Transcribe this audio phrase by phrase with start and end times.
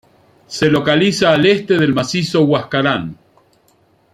[0.47, 3.17] Se localiza al este del Macizo Huascarán.